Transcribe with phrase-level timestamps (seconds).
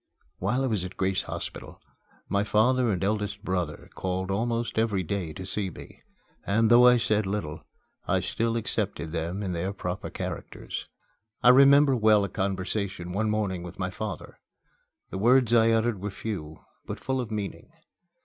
[0.39, 1.79] While I was at Grace Hospital,
[2.27, 6.01] my father and eldest brother called almost every day to see me,
[6.43, 7.63] and, though I said little,
[8.07, 10.87] I still accepted them in their proper characters.
[11.43, 14.39] I remember well a conversation one morning with my father.
[15.11, 17.71] The words I uttered were few, but full of meaning.